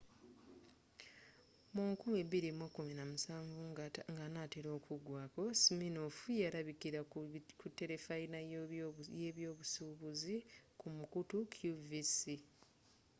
mu 1.73 1.83
2017 2.01 3.33
nga 3.67 3.85
anaatera 4.27 4.69
okugwako 4.77 5.41
siminoff 5.61 6.17
ya 6.41 6.49
labikira 6.55 7.01
ku 7.59 7.67
terefayina 7.77 8.39
ye 9.21 9.29
byobusuubuzi 9.35 10.35
ku 10.79 10.87
mukutu 10.97 11.37
qvc 11.53 12.19